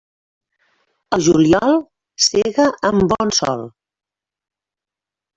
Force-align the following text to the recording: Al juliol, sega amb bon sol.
Al 1.17 1.23
juliol, 1.25 1.75
sega 2.27 2.65
amb 2.89 3.05
bon 3.11 3.33
sol. 3.41 3.61